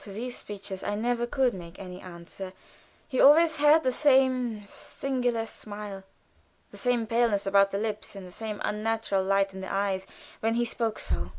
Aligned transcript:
To 0.00 0.12
these 0.12 0.36
speeches 0.36 0.84
I 0.84 0.90
could 0.90 0.98
never 0.98 1.50
make 1.56 1.78
any 1.78 1.98
answer, 2.02 2.44
and 2.44 2.52
he 3.08 3.18
always 3.18 3.56
had 3.56 3.84
the 3.84 3.90
same 3.90 4.66
singular 4.66 5.46
smile 5.46 6.04
the 6.72 6.76
same 6.76 7.06
paleness 7.06 7.46
about 7.46 7.70
the 7.70 7.78
lips 7.78 8.14
and 8.14 8.30
unnatural 8.38 9.24
light 9.24 9.54
in 9.54 9.62
the 9.62 9.72
eyes 9.72 10.06
when 10.40 10.56
he 10.56 10.66
spoke 10.66 10.98
so. 10.98 11.32